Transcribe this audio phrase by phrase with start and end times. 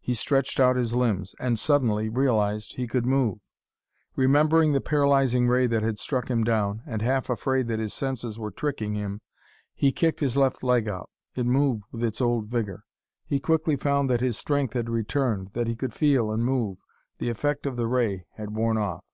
[0.00, 3.38] He stretched out his limbs and, suddenly, realized he could move.
[4.16, 8.36] Remembering the paralyzing ray that had struck him down, and half afraid that his senses
[8.36, 9.20] were tricking him,
[9.76, 11.08] he kicked his left leg out.
[11.36, 12.82] It moved with its old vigor.
[13.26, 16.78] He quickly found that his strength had returned, that he could feel and move.
[17.18, 19.04] The effect of the ray had worn off!